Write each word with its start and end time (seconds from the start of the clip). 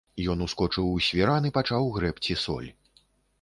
Ён 0.33 0.39
ускочыў 0.45 0.87
у 0.93 1.03
свіран 1.07 1.47
і 1.51 1.51
пачаў 1.59 1.91
грэбці 1.99 2.39
соль. 2.47 2.69